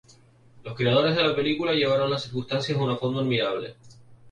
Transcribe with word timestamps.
Los 0.63 0.75
creadores 0.75 1.15
de 1.15 1.21
la 1.23 1.35
película 1.35 1.73
llevaron 1.73 2.09
las 2.09 2.23
circunstancias 2.23 2.75
de 2.75 2.83
una 2.83 2.97
forma 2.97 3.21
admirable. 3.21 3.75